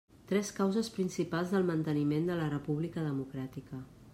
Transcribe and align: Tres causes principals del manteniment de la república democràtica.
Tres 0.29 0.47
causes 0.59 0.87
principals 0.95 1.53
del 1.57 1.67
manteniment 1.67 2.25
de 2.31 2.39
la 2.43 2.51
república 2.55 3.05
democràtica. 3.11 3.83